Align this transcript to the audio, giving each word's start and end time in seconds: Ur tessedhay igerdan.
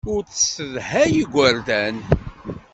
Ur 0.13 0.21
tessedhay 0.29 1.11
igerdan. 1.23 1.97